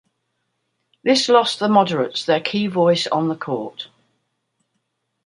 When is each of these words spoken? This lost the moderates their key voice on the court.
This 1.03 1.29
lost 1.29 1.59
the 1.59 1.69
moderates 1.69 2.25
their 2.25 2.41
key 2.41 2.65
voice 2.65 3.05
on 3.05 3.27
the 3.27 3.35
court. 3.35 3.87